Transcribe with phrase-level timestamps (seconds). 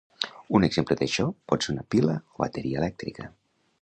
[0.59, 3.29] Un exemple d'això pot ser una pila o bateria elèctrica.